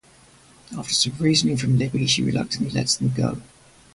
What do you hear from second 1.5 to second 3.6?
from Libby, she reluctantly lets them go.